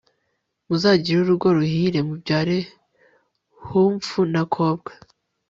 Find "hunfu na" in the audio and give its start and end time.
3.67-4.41